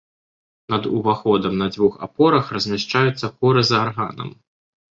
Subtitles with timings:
[0.73, 4.37] Над уваходам на дзвюх апорах размяшчаюцца хоры з арганам.